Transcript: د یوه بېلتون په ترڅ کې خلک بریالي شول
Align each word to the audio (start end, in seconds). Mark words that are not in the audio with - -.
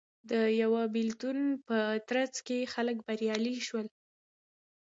د 0.31 0.33
یوه 0.61 0.83
بېلتون 0.93 1.37
په 1.67 1.77
ترڅ 2.09 2.33
کې 2.47 2.69
خلک 2.73 2.97
بریالي 3.07 3.55
شول 3.67 3.87